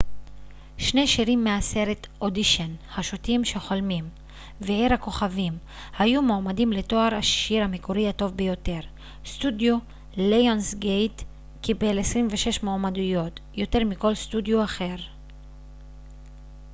שני 0.77 1.07
שירים 1.07 1.43
מהסרט 1.43 2.07
אודישן 2.21 2.75
השוטים 2.97 3.45
שחולמים 3.45 4.09
ועיר 4.61 4.93
הכוכבים 4.93 5.53
היו 5.99 6.21
מועמדים 6.21 6.73
לתואר 6.73 7.15
השיר 7.15 7.63
המקורי 7.63 8.09
הטוב 8.09 8.35
ביותר. 8.37 8.79
סטודיו 9.25 9.77
ליונסגייט 10.17 11.21
קיבל 11.61 11.99
26 11.99 12.63
מועמדויות- 12.63 13.39
יותר 13.63 13.79
מכל 13.83 14.15
סטודיו 14.15 14.63
אחר 14.63 14.95